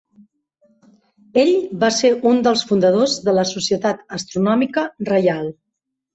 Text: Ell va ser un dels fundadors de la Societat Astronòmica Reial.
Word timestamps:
Ell 1.43 1.51
va 1.83 1.89
ser 1.97 2.11
un 2.31 2.41
dels 2.47 2.65
fundadors 2.71 3.15
de 3.29 3.37
la 3.41 3.45
Societat 3.51 4.03
Astronòmica 4.19 4.89
Reial. 5.13 5.55